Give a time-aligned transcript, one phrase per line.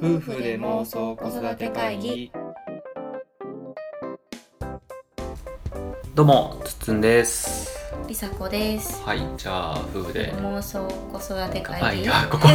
[0.00, 2.30] 夫婦で妄想子育て会議。
[6.14, 7.76] どうもつっつんです。
[8.06, 9.02] りさこです。
[9.02, 10.32] はいじゃあ夫婦で。
[10.34, 11.86] 妄想子育て会議。
[11.86, 12.48] あいやここ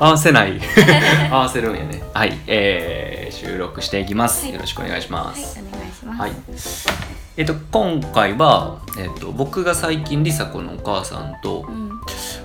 [0.00, 0.60] 合わせない。
[1.30, 2.02] 合わせるんやね。
[2.12, 4.54] はいえー、収録していきます、はい。
[4.54, 6.16] よろしくお願いしまはい、すお願いしま
[6.58, 6.88] す。
[6.88, 7.00] はい、
[7.36, 11.64] えっと今回は、えっと、僕が最近りさ子のお母さんと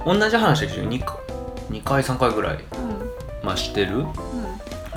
[0.06, 1.18] うん、同じ話だけど 2, 回
[1.72, 2.98] 2回3回ぐらい、うん、
[3.44, 4.00] まあ、してる。
[4.00, 4.04] う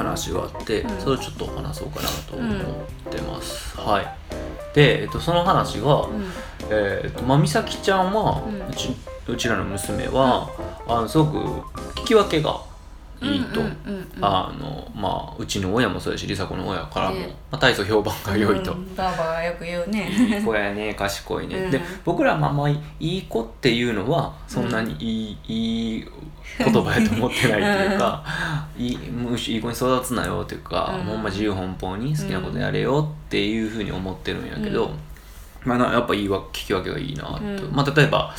[0.00, 1.00] 話があって、うん。
[1.00, 2.56] それをちょっと話そうかなと思っ
[3.10, 4.74] てます、はい。
[4.74, 6.32] で、えっと、その話が、ん、うん、
[6.70, 8.90] えーとまあ、美咲ちゃんは、ううんち
[9.28, 10.50] うちらの娘は、
[10.88, 11.38] あのすごく
[12.00, 12.60] 聞き分けが
[13.22, 14.24] いいと、うんうんうんうん。
[14.24, 17.36] あのまあ、うちの親もそうやし梨紗子の親からも、ね。
[17.50, 18.72] まあ、大層評判が良いと。
[18.72, 20.10] うんがよく言うね。
[20.10, 21.70] いい子やね 賢いね、うん。
[21.70, 26.08] で僕らはまあまあいい子っていうのはそんなにいい,、いい
[26.58, 28.24] 言葉やと思ってないっていうか、
[28.76, 34.90] いいむしいい子に育つなよっていうか、ほんま自由奔放に好きなことやれよっていうふうに思ってるんやけど、うん。
[35.64, 37.70] まあなやっぱいいわ聞き分けがいいなと、うん。
[37.72, 38.32] まあ例えば、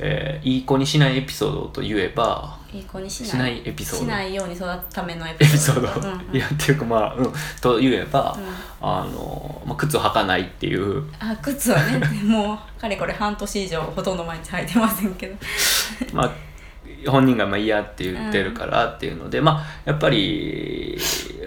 [0.00, 3.30] えーいい子にしないエピソードと言えばいい子にしない。
[3.30, 4.04] しないエピソード。
[4.04, 6.08] しないように育つためのエエピピソード。
[6.08, 6.18] うん。
[6.28, 8.86] うんいやっていうかまあ、うん、と言えば、うん。
[8.86, 11.04] あの、まあ、靴を履かないっていう。
[11.18, 15.36] あ、靴はね、 もうかれこれ半年以上ほとんど毎日履いてませんけど。
[16.12, 16.30] まあ
[17.06, 20.98] 本人がまあ嫌って言ってるからっていうので、まあやっぱり、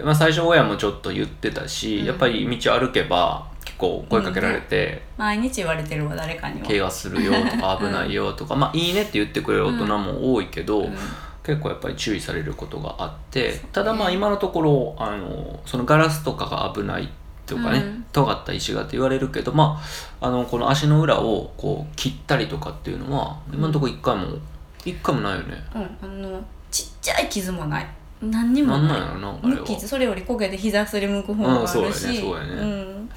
[0.02, 2.06] まあ、最初親もちょっと言ってたし、うん。
[2.06, 6.66] やっぱり道歩けば結構声かけられて、毎日言われてるわ誰かには。
[6.66, 10.96] 怪我するよとか 危ないよとか、まあいいねって言ってくれる大人も多いけど、うん。
[11.44, 17.08] 結構やっぱり注意されることがあってただまあ今のところあのそのガラスとかが危ない
[17.46, 18.06] とかね、うん。
[18.12, 19.82] 尖った石がって言われるけどま
[20.20, 24.38] ああのこの足の裏をこう切ったりとかっていうのは今のところ一回も
[24.84, 25.56] 一回もないよね。
[25.74, 27.86] うん、あのちっちゃい傷もない。
[28.20, 28.82] 何にもない。
[28.82, 29.80] なんなんやろなあれは。
[29.80, 32.54] それより焦げて膝すりむく方があるし、うんそうやねそうやね。
[32.62, 33.10] ん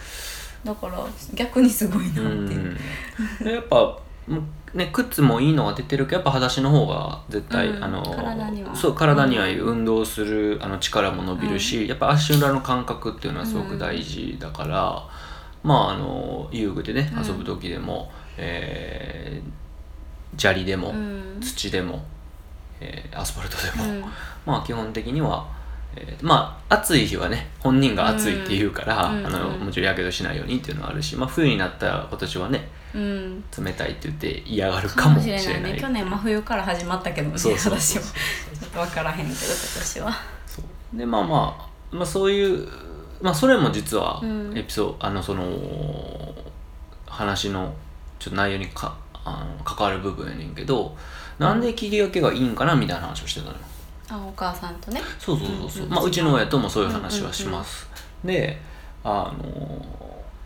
[0.66, 2.78] だから逆にすごいなってういう、ん。
[3.44, 3.98] でやっぱ
[4.74, 7.84] ね靴もいいのが出てるけどやっぱ裸足の方が絶対、うん。
[7.84, 8.76] あの体には。
[8.76, 15.08] そう体にはいい運動するあの力も伸びるし、やっぱ足裏の感覚っていうのはすごく大事だから、
[15.64, 17.26] まああの遊具でねうん。
[17.26, 19.66] 遊ぶ時でも、えー
[20.38, 21.40] 砂利でも、うん。
[21.40, 22.04] 土でも、
[22.82, 24.06] えーアスファルトでも、うん。
[24.46, 25.48] まあ基本的には、
[25.96, 29.60] えーまあ暑い日はね本人が暑いって言うから、うんあのうん。
[29.66, 33.44] もちろんやけどしないようにっていうのはあるし、まあ、冬になったら今年はねうん。
[33.58, 35.80] 冷たいって言って嫌がるかかももしれなしれないいね。
[35.80, 38.10] 去年真冬から始まったけどねそうそう私もちょ
[38.68, 39.36] っと分からへんけど今
[39.80, 40.12] 年は。
[40.48, 40.62] そ
[40.94, 40.98] う。
[40.98, 41.58] でまあま
[41.92, 42.68] あ、まあ、そういう、
[43.22, 44.58] まあ、それも実はうん。
[44.58, 45.46] エピソード、あのその
[47.08, 47.74] 話の
[48.20, 50.96] ちょっと内容にかあの関わる部分やねんけど
[51.40, 53.58] なんで切り分けがいいんかなみたいな話をしてたのよ
[54.10, 55.02] あお母さんとね。
[55.20, 55.94] そうそうそうそう、うんうん。
[55.96, 57.88] まあ、うちの親ともそういう話はします、
[58.24, 58.60] で
[59.04, 59.86] あの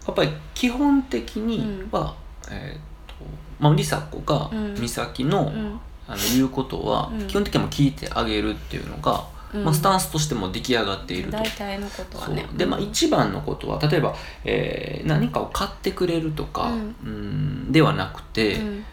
[0.06, 2.16] やっぱり基本的には、
[2.50, 3.14] えっ、と
[3.60, 4.76] まあ梨紗子がうん。
[4.76, 5.80] 美咲の,、うん。
[6.08, 7.28] あの言うことは、うん。
[7.28, 9.64] 基本的には聞いてあげるっていうのが、うん。
[9.64, 11.38] まあ、スタンスとしても出来上がっていると。
[11.38, 12.48] 大体のことはね。
[12.56, 14.16] でまあ一番のことは例えば、
[14.46, 16.96] えー何かを買ってくれるとか、うん。
[17.04, 18.86] うんではなくて、うん。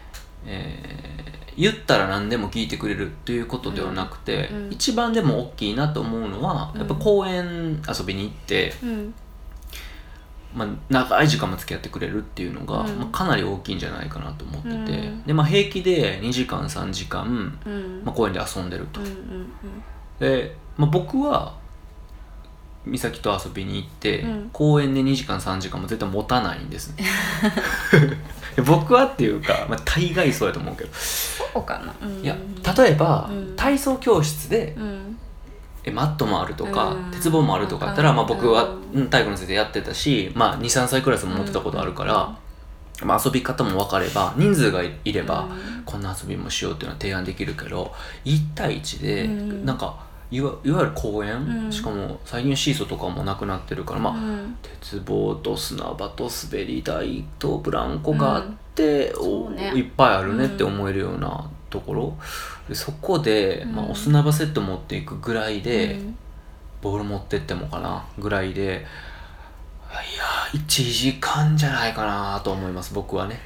[0.45, 1.16] えー
[1.57, 4.71] 言ったら何でも聞いてくれるっていうことではなくて、うん。
[4.71, 6.79] 一番でも大きいなと思うのは、うん。
[6.79, 9.13] やっぱ公園遊びに行って、うん。
[10.53, 12.99] まあ、長い時間も付き合ってくれるっていうのが、うん。
[12.99, 15.23] まあ、かなり大きいんじゃないかなと思ってて、うん。
[15.23, 18.01] でまあ、平気で2時間3時間、うん。
[18.05, 19.01] まあ、公園で遊んでると。
[19.01, 19.47] うんうん。
[20.19, 21.55] で、まあ、僕は
[22.91, 24.49] 美咲と遊びに行って、うん。
[24.51, 27.05] 公園で2時間3時間も絶対持たないんですね。
[28.65, 30.89] 僕はっていうか、まあ、大概そうやと思うけど。
[30.93, 32.35] そうかな、うん、いや
[32.75, 33.55] 例えば、うん。
[33.55, 35.17] 体操教室でうん。
[35.83, 37.11] えマットもあるとか、うん。
[37.11, 38.75] 鉄棒もあるとかあったら、まあ、僕は
[39.09, 42.35] 体育の先生やってたし、まあ、23歳クラスも持ってたことあるから、
[43.03, 45.83] まあ、遊び方も分かれば人数がいれば、うん。
[45.85, 47.93] こんな遊びもしようっていうのは提案できるけど
[48.25, 49.65] 1対1で、うん。
[49.65, 51.35] なんかいわいわゆる公園、
[51.65, 51.71] うん。
[51.71, 54.57] しかも最近シーソーとかもなくなってるから、まあうん。
[54.81, 58.45] 鉄棒と砂場と滑り台とブランコがあっ
[58.75, 59.19] て、うん。
[59.19, 59.71] おそうね。
[59.75, 62.17] いっぱいあるねって思えるようなところ、
[62.67, 66.17] でそこで、まあ、うんお砂場セット持っていくぐらいで、うん。
[66.79, 68.05] ボール持ってってもかな？
[68.19, 68.85] ぐらいで
[69.89, 70.17] い
[70.53, 73.39] や1時間じゃないかなと思います僕はね。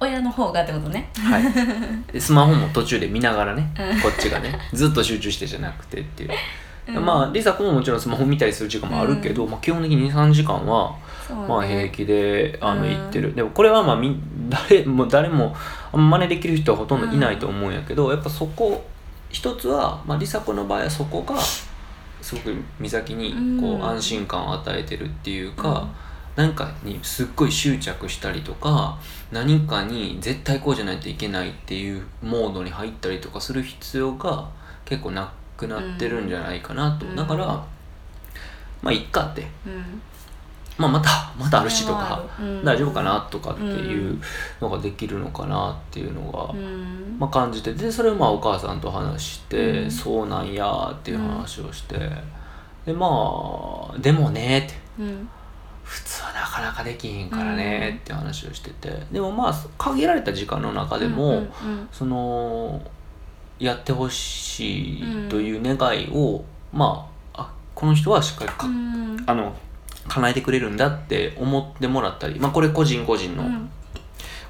[0.00, 1.10] 親の方がってことね。
[1.14, 1.42] はい、
[2.12, 4.00] でスマホも途中で見ながらね、うん。
[4.00, 6.30] こっちがねずっと集中してじゃなくてっていう、
[6.88, 7.04] うん。
[7.04, 10.94] まあ梨紗子ももちろんスマホ見たりする時間もあるけど、まあ、基本的に23時間は
[11.48, 12.90] まあ平気であのうん。
[12.90, 15.56] 行ってる、でもこれはまあみ 誰も誰も
[15.92, 18.84] あんま真似できる人はほとんどいないと思うんやけど、やっぱそこ
[19.30, 21.36] 一つは、まあ、梨紗子の場合はそこが
[22.22, 23.80] すごく美咲にこうん。
[23.80, 25.86] う安心感を与えてるっていうか、
[26.38, 28.96] 何かにすっごい執着したりとか
[29.32, 34.48] 何かに絶対こうじゃないといけないっていうモードに入ったりとかする必要が
[34.84, 37.16] 結構なくなってるんじゃないかなと、うん。
[37.16, 37.46] だから
[38.80, 40.00] まあいっかって、うん。
[40.78, 42.64] まあ、またまたあるしとか、うん。
[42.64, 44.16] 大丈夫かなとかっていう
[44.60, 47.16] のができるのかなっていうのが、うん。
[47.18, 49.90] まあ、感じてでそれをまあお母さんと話して、うん。
[49.90, 51.98] そうなんやっていう話をして、
[52.86, 54.78] でまあでもねって。
[55.00, 55.28] うん。
[55.88, 56.17] 普通
[56.58, 58.90] かなかできひんからねって話をしてて。
[59.12, 61.46] でもまあ限られた時間の中でも、
[61.92, 62.82] その
[63.58, 69.16] やってほしいという願いを、まああこの人はしっかりか、うん。
[69.26, 69.56] あの
[70.08, 73.70] 叶えてくれるんだって思ってもらったり、まあ、これ個人個人のうん。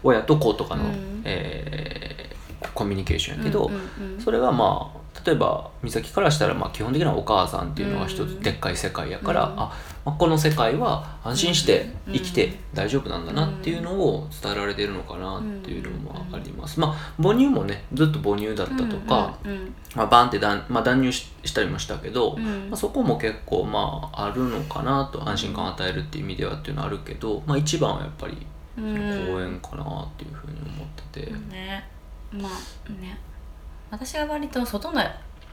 [0.03, 1.23] 親と子とかの、うん。
[1.25, 2.29] えー
[2.75, 3.71] コミュニケーションやけど、
[4.23, 4.98] それがまあ
[5.29, 8.29] 例えば美咲からしたらまあ基本的にはお母さんっていうのが一うん。
[8.29, 9.53] つでっかい世界やから、うん。
[9.61, 9.73] あ
[10.07, 16.81] まあこの世界は安心してうん生きて大丈夫なんだなっていうのを伝えられてるのかなっていうのもあります。
[16.81, 19.37] まあ母乳もねずっと母乳だったとか、
[19.95, 22.71] まあ、バンって断,、まあ、断乳ししたりもしたけど、うん。
[22.71, 28.47] まあ、そこも結構まああるのかなと安心感を与えるっていう意味ではっていうのはあるけど、まあ、一番はやっぱり
[28.79, 28.97] う公ん
[29.43, 31.31] 園かなっていうふうに思ってて。
[31.51, 31.87] ね。
[32.33, 33.19] まあね
[33.91, 35.03] 私は割と外の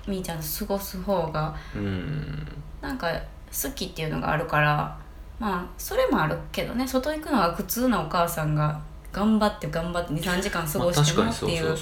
[0.07, 2.47] みーちゃんと過ごす方がうん。
[2.81, 3.11] なんか
[3.51, 4.97] 好きっていうのがあるから
[5.39, 8.79] まあそれもあるけどね外行くのが苦痛なお母さんが
[9.11, 11.77] 頑張って頑張って23時間過ごしてもっていう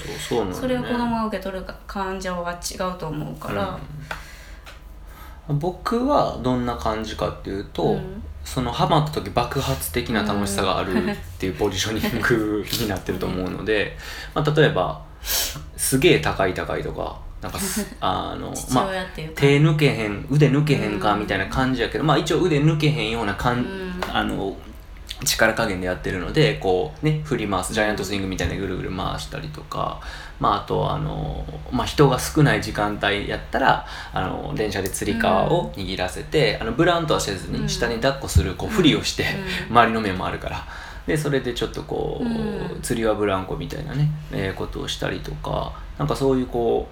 [0.54, 3.80] それを子供が受け取る感情は違うと思うから、
[5.50, 5.60] うん。
[5.60, 8.24] 僕はどんな感じかっていうと、うん。
[8.46, 13.98] そのハマった時爆発的な楽しさがあるっていうポジショニングになってると思うので、
[14.36, 15.02] まあ、例えば
[15.84, 18.86] すげえ高い高いとかなんかす あの父まあ
[19.36, 21.20] 手抜けへん腕抜けへんかうん。
[21.20, 23.94] みたいな感じやけど、まあ一応腕抜けへんようなかん、うん。
[24.12, 24.56] あの
[25.26, 30.00] 力加減でやってるのでこうね振り回すジャイアントスイングみたいなぐるぐる回したりとか、
[30.40, 39.26] まあ、あとあの、まあ、人が少ない時間帯やったらあの電車でつり革を握らせて、あのブランとはせずうんに下に抱っこするこうふりをして、
[39.70, 39.78] うん。
[39.78, 40.66] 周りの目もあるから。
[41.08, 42.82] でそれでちょっとこう、うん。
[42.82, 46.88] 釣りはブランコみたいなね、えーことをしたりとかなんかそういうこ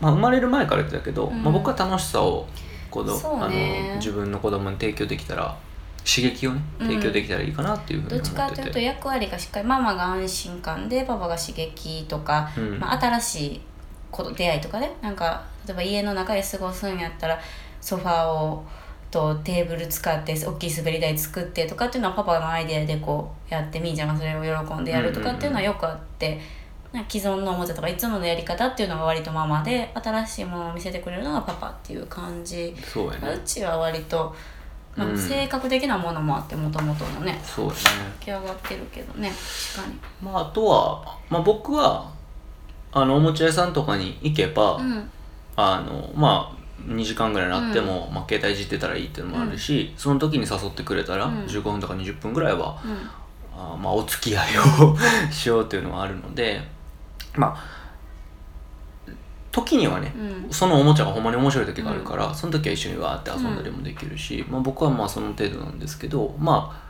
[0.00, 1.42] う、まあ、生まれる前から言ってたけど、うん。
[1.42, 2.46] まあ、僕は楽しさを
[2.90, 5.56] 子供そうあねの自分の子供に提供できたら
[6.04, 6.86] 刺激をねうん。
[6.88, 12.78] 提供できたらいいかなっていうふうにどっちか思ってて、というと役割がしっかりママが安心感でパパが刺激とか、うん。
[12.78, 13.60] まあ、新しい
[14.10, 17.38] こと出会いとかねなんか例えば家の中で過ごすんやったら
[17.80, 18.64] ソファーを
[19.10, 26.40] とテーブル使って大きい滑り台作ってとかっていうのはパパのアイデアでこうやってみーちゃんがそれを喜んでやるとかっていうのはよくあって。
[26.92, 32.74] な既存のおもちゃとかいつものやり方っていうのが割とママで新しいものを見せてくれるのがパパっていう感じ。
[32.82, 33.28] そうやね。
[33.34, 34.34] うちは割と、
[34.96, 37.78] まあうん性格的なものもあってもともとのねそうやね。
[38.20, 39.30] 出来上がってるけどね
[39.76, 39.98] 確かに。
[40.22, 42.10] まああとは、まあ、僕は
[42.90, 45.10] あのおもちゃ屋さんとかに行けば、うん。
[45.56, 51.44] あのまあ2時間ぐらいになっても、まあ、携帯いじってたらいいっていうのもあるし、その時に誘ってくれたら、うん。
[51.44, 53.10] 15分とか20分ぐらいはうん。
[53.60, 54.96] あーまあ、お付き合いを
[55.32, 56.62] しようっていうのはあるので
[57.34, 57.78] まあ
[59.50, 60.52] 時にはね、うん。
[60.52, 66.88] そのおもちゃがほんまに面白い時があるから、その時は一緒にわーって遊んだりもできるし、まあ、僕はまあその程度なんですけどまあ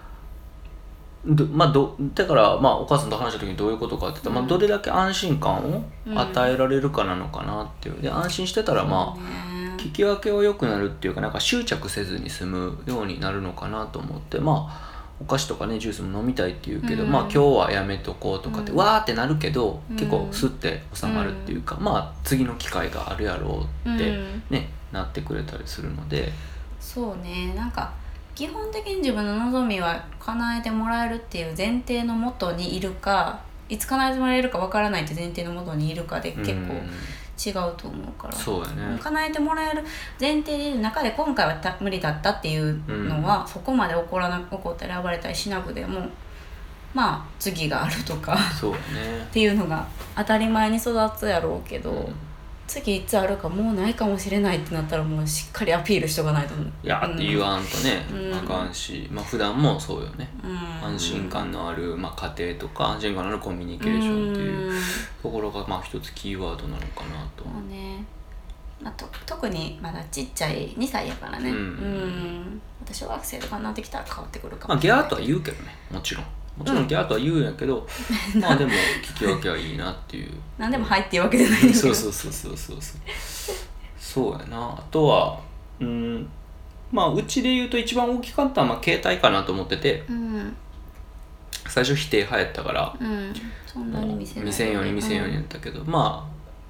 [1.24, 8.00] どまあ、どだから、まあ、お母さんと話した時にどういうことかって言ったら、まあ、どれだけ安心感を与えられるかなのかなっていう。
[8.00, 9.57] で安心してたらまあね
[9.88, 14.88] 聞き分けは良くなるっていうかなんか執着せずに済むようになるのかなと思ってまあ
[15.20, 17.10] お菓子とかねジュースも飲みたいっていうけど、うん。
[17.10, 18.78] まあ今日はやめとこうとかって、うん。
[18.78, 19.96] わーってなるけど、うん。
[19.96, 24.42] 結構スッて収まるっていうか、まあ次の機会があるやろうってうん。
[24.50, 26.30] ね、なってくれたりするので。
[26.78, 27.52] そうね。
[27.56, 27.92] なんか
[28.36, 36.90] 基本的に自分の望みは叶えてもらえるっていう前提のもとにいるかいつ叶えてもらえるかわからないって前提のもとにいるかで結構うん
[37.38, 38.98] 違うと思うから、そうやね。
[39.00, 39.84] 叶えてもらえる
[40.20, 46.00] 前提でいる中で今回はた無理だったっていうのは、そこまで起こらな起こったり暴れたりしなくても
[46.94, 48.36] まあ次があるとか。
[48.52, 48.82] そうやね。
[49.22, 52.14] っていうのが当たり前に育つやろうけど、うん
[52.68, 56.54] 次いつあるかもうないかもしれないってなったらもうしっかりアピールしとかないと。
[56.54, 58.34] 思ういやって言わんとね、うん。
[58.34, 60.88] あかんし、まあ普段もそうよね、うん。
[60.88, 64.82] 安心感のある、まあ、家庭とか安心感のあるコミュニケーションっていううん。
[65.22, 67.44] ところがまあ一つキーワードなのかなと。
[67.68, 68.04] ね
[68.80, 71.50] まあ、と特にまだちっちゃい2歳やからね。
[71.50, 71.56] うん。
[71.56, 72.60] うん。
[72.80, 75.00] また小学生とかになってきたら変わってくるかまあもしれない。
[75.00, 76.24] ギャーとは言うけどねもちろん
[76.58, 77.86] もちろんギャーとは言うんやけど、
[78.40, 78.72] まあでも
[79.02, 80.30] 聞き分けはいいなっていう。
[80.58, 81.60] 何でも入っていうわけじゃない。
[81.60, 82.76] け どそうそうそうそうそう。
[82.80, 83.56] そう
[83.98, 84.74] そうやな。
[84.76, 85.38] あとは
[85.80, 86.28] うん
[86.90, 90.04] まあうちで言うと一番大きかったのはまあ携帯かなと思ってて。
[90.08, 90.56] うん。
[91.68, 93.32] 最初否定派やったからうん。
[93.66, 96.28] そんなに見せんように見せんようにやったけど、ま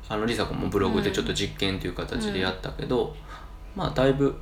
[0.09, 3.15] ああの梨紗子もブログでちょっと実験という形でやったけど、
[3.77, 4.35] まあだいぶ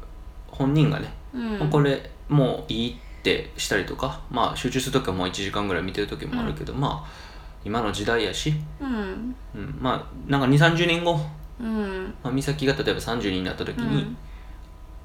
[0.48, 1.12] 本人がね、
[1.70, 3.05] これもういいって
[3.56, 7.10] したりとかまあ集中する時はもう1時間ぐらい見てる時もあるけど、まあ
[7.64, 9.34] 今の時代やし、うん。
[9.54, 11.18] うん、まあなんか2 3 0年後、
[11.60, 12.14] うん。
[12.22, 14.16] まあ、美咲が例えば30になった時に、うん。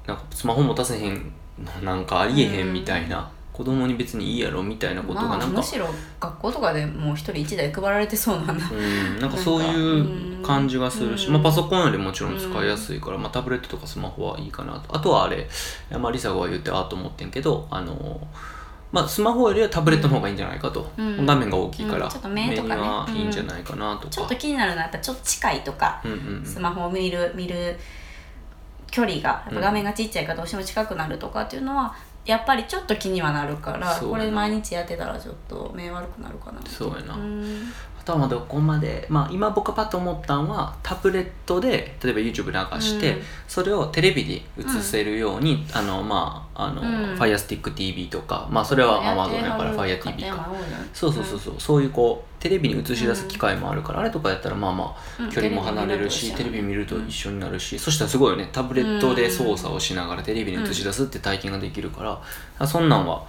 [0.06, 5.86] なんかスマホ持たせへんのなんかありえへんみたいな、子供に別にいいやろみたいなことがまあ、なんか、むしろ
[6.18, 10.00] 学校とかでもう一人一台配られてそうなんだうん、なんかそうい
[10.40, 11.32] う感じがするし、うん。
[11.34, 14.96] まあ、パソコンよりもちろん使いやすいから、まあ、タブレットとかスマホはいいかなと。
[14.96, 15.46] あとはあれ、
[15.98, 18.26] まあ、リサが言ってああと思ってんけどあの
[18.90, 21.26] まあ、スマホよりはタブレットの方がいいんじゃないかと、うん。
[21.26, 22.74] 画面が大きいから、うんちょっと目とかね。
[22.76, 26.44] にはいいんじゃないかなとか、ちょっと気になるのはやっぱちょっと近いとか、うんうんうん。
[26.46, 27.78] スマホを見る見る
[28.90, 31.94] 距離がやっぱ画面がちっちゃいからどうしても近くなるとかっていうのは
[32.24, 43.22] やっぱりちょっと気にはなるからこれ毎日やってたらちょっと目悪くなるかなそうやな、うんあとはまあどこまで、まあ、今僕がパッと思ったのはタブレットで例えば YouTube 流して、うん。
[43.46, 47.14] それをテレビで映せるように、あのまああの、うん。
[47.14, 50.50] FirestickTV とかまあそれは Amazon やから FireTV か
[50.92, 55.30] そうそうそうそう、そういうこうテレビに映し出す機会もあるから、あれとかやったらまあまあうん。
[55.30, 58.48] 距離も離れるし、テレビ見ると一緒になるし、そしたらすごいよね。
[58.52, 62.20] タブレットで操作をしながらテレビに映し出すって体験ができるから、
[62.58, 63.24] あそんなんは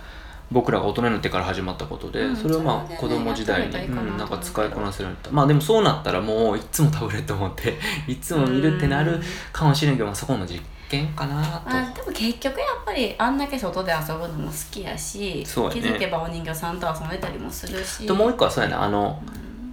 [0.53, 5.31] 僕らが大人になってから始まったことで、うんそれをまあ子供時代に、やってみたらいいかなうんなんか使いこなせるようになった。
[5.31, 9.19] まあでもそうなったらもういつもタブレット持って いつも見るってなる
[9.51, 11.69] かもしれんけど、まあ、そこの実験かなと。
[11.69, 15.81] まあ、でも結局やっぱりあんだけ外で遊ぶのも好きやしそうやね。
[15.81, 18.05] 気づけばお人形さんと遊んでたりもするし。
[18.05, 19.19] ともう一個はそうやなあの、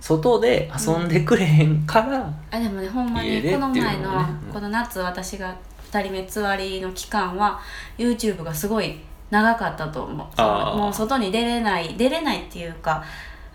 [0.01, 5.55] 外で遊んでくれへんから、あでもねほんまにこの前のこの夏私が
[5.93, 7.61] 2人目つわりの期間は
[7.99, 8.99] YouTube がすごい
[9.31, 10.41] 長かったと思う。
[10.77, 13.05] もう外に出れない出れないっていうか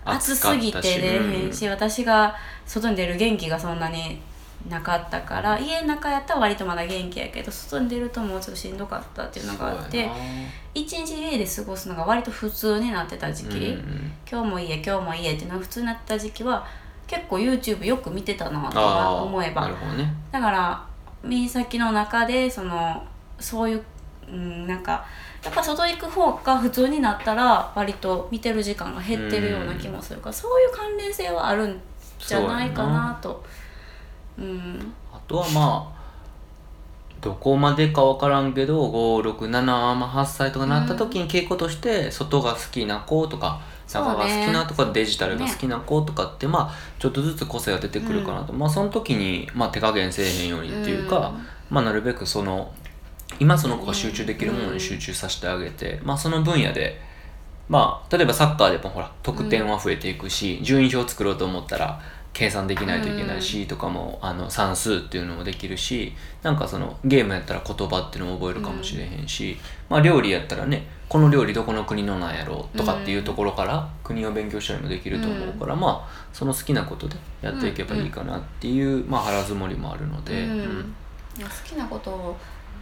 [0.04, 1.52] 暑すぎて出れへん。
[1.52, 4.20] し、私が外に出る元気がそんなに
[4.68, 10.08] なかったから家の中やったら割とまだ元気やけど外に出るともうちょっとしんどかったっていうのがあって
[10.74, 13.64] 一日家で過ごすのが割と普通になってた時期、うん。
[13.64, 16.66] うん今日も家今日も家っていうのが普通になってた時期は
[17.06, 19.68] 結構 YouTube よく見てたなと思えば。
[19.68, 20.12] ね。
[20.32, 20.84] だから
[21.22, 23.04] 民先の中でその
[23.38, 23.82] そういう、
[24.28, 25.06] うん、なんか
[25.46, 31.80] やっぱ外行く方が普通になったら割と見てる時間が減ってるような気もするからそういう関連性はあるん
[32.18, 33.44] じゃないかなと。
[34.36, 34.92] うん。
[35.12, 35.96] あとはまあ
[37.20, 51.46] どこまでか分からんけど567、まあ、8歳とかなった時に傾向として外が好きな子とか中が好きなとかデジタルが好きな子とかって、まあちょっとずつ個性が出てくるかなと、まあその時に、まあ、手加減せえへんようにっていうか、うん。
[51.70, 52.72] まあなるべくその
[53.38, 57.00] 今その子が集中できるものに集中させてあげて、まあその分野で
[57.68, 62.00] まあ例えばサッカーでもほら得点は増えていくし、順位表を作ろうと思ったら
[62.32, 69.56] 計算できないといけないし、とかもあの算数っていうのもできるしなんかそのゲームやったら言葉っていうのも覚えるかもしれへんし、
[69.88, 80.44] まあ料理やったらねこの料理どこの国のなんやろうとかっていうところから国を勉強したりもできると思うから、まあその好きなことでやっていけばいいかなっていう、まあ腹積もりもあるので。
[80.44, 80.94] うん。
[81.38, 82.36] 好きなことを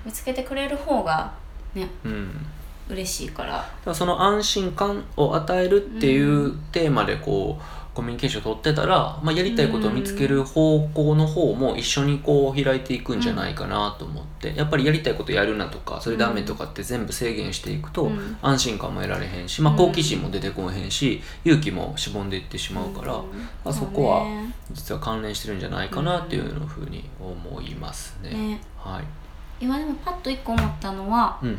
[0.05, 1.33] 見つけてくれる方が
[1.75, 2.13] ねうん。
[2.13, 2.47] うん
[2.89, 3.53] 嬉しいから。
[3.53, 7.63] だからその安心感を与えるっていうテーマでこう
[7.95, 18.37] コミュニケーションを取ってたら、まあ、やりたいことを見つける方向の方も一緒にこう開いていくんじゃないかなと思ってやっぱりやりたいことやるなとかそれダメとかって全部制限していくとうん。
[18.43, 19.79] 安心感も得られへんし、まあ、うん。
[19.79, 23.23] 好奇心も出てこへんし勇気もしぼんでいってしまうから、
[23.65, 24.27] あ、そこは
[24.73, 28.31] 実は関連してるんじゃないかなっていうふうに思いますね。
[28.31, 28.61] ね。
[28.77, 29.24] はい
[29.61, 31.59] 今でもパッと一個思ったのはうん。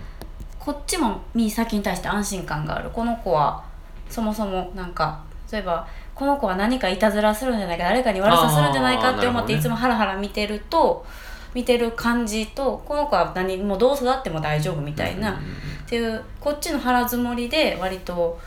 [0.60, 2.90] こっちも右先に対して安心感がある。
[2.90, 3.64] この子は
[4.10, 9.60] そもそもなんか例えばこの子は何かいたずらするんじゃないか誰かに悪さするんじゃないかって思ってね。
[9.60, 11.06] いつもハラハラ見てると
[11.54, 18.40] 見てる感じとこの子は何もうどう育っても大丈夫みたいな、うんうんうんっていうこっちの腹積もりで割と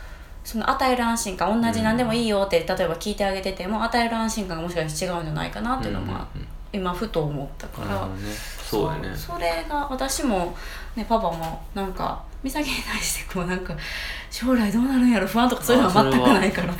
[0.42, 6.26] その与える安心感同じ何でもいいよって例えば聞いてあげてても与える安心感がもしかして違うんじゃないかなっていうのも、うんうんうん。
[6.72, 8.12] 今ふと思ったから、ね
[8.70, 9.16] そうやね。
[9.16, 10.56] そそれが私も
[10.96, 13.74] ねパパもなんか美咲に対してこうなんか
[14.30, 16.74] 将来どうなるんやろ不安とかそういうのは全くないから。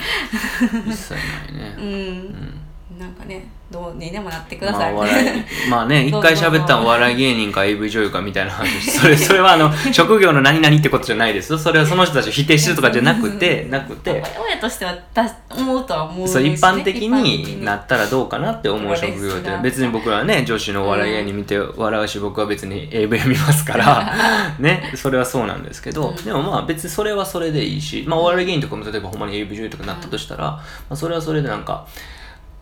[0.87, 1.75] 一切ないね。
[1.79, 2.68] う、うんん
[2.99, 5.45] なんかねどうにでもなってくだまあ、さい、お笑い。
[5.71, 8.91] まあね一回喋ったらお笑い芸人か AV 女優かみたいな話。
[8.91, 11.53] それそれはあの 職業の何々ってことじゃないです。
[11.53, 14.23] よそれはその人たちを否定してるとかじゃなくてなくて。
[14.43, 16.49] 親としてはた思うとは思うしそうね。
[16.49, 24.13] 一般的になったらどうかなって思う職業で別に僕らはね女子のお笑い芸人見て笑うし僕は別に AV 見ますから
[24.59, 24.91] ね。
[24.97, 26.25] それはそうなんですけど、うん。
[26.25, 31.87] でもまあ別にそれはそれでいいし、まあ、お笑い芸人とかも例えばほんまに AV 女優とかなったとしたら、まあ、それはそれでなんか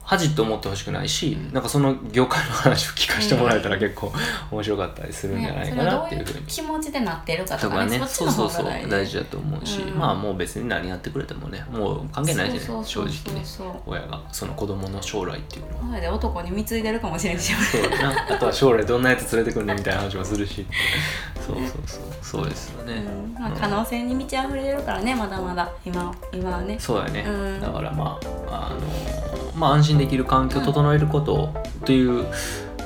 [0.07, 4.13] 恥って思ってほしくないし、なんかその業界の話を聞かせてもらえたら結構
[4.53, 6.47] 面白かったりするんじゃないかなっていうふうに。
[6.47, 8.91] 気持ちでなってるかととかねかねそっちのそうそうそう大事。
[8.91, 9.99] 大事だと思うし、うん。
[9.99, 15.85] まあもう別に何やってくれてもねもう関係ないしねそうそうそう正直ねそう親がその子供の将来っていうのは。
[15.85, 17.53] 前で男に貢いでるかもしれんし。
[17.53, 18.35] そうだな。
[18.35, 20.65] あとは将来どんなやつ連れてくんねんみたいな話もするし。
[21.45, 22.03] そうそうそう。
[22.23, 23.35] そうですよね、うん。
[23.35, 25.69] まあ、うん可能性に満ち溢れるからねまだまだ。
[25.85, 26.79] 今今はね。
[26.79, 27.61] そうやね、うん。
[27.61, 32.27] だからまああのまあ安心できる環境を整えることっていう、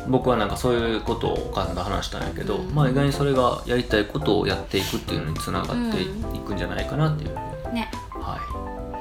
[0.08, 2.74] 僕はなんかそういうことをお母さんと話したんやけど、うん。
[2.74, 6.06] まあ意外にそれがやりたいことをやっていくっていうのにつながってい
[6.40, 7.34] くんじゃないかなっていう、
[7.72, 7.90] ね。
[8.10, 8.38] は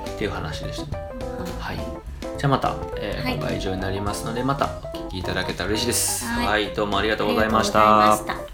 [0.06, 0.10] い。
[0.10, 0.98] っていう話でした。
[0.98, 1.06] うん。
[1.60, 1.78] はい。
[2.38, 3.36] じゃあまた、えーはい。
[3.36, 6.26] 今回以上になりますのでまたお聞きいただけたら嬉しいです。
[6.26, 6.48] はい。
[6.48, 8.49] はい、どうもありがとうございましありがとうございたました